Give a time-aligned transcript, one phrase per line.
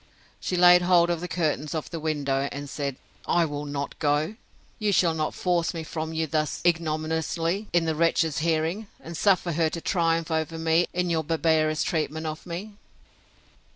[0.39, 2.95] She laid hold of the curtains of the window, and said,
[3.27, 4.35] I will not go!
[4.79, 9.51] You shall not force me from you thus ignominiously in the wretch's hearing, and suffer
[9.51, 12.77] her to triumph over me in your barbarous treatment of me.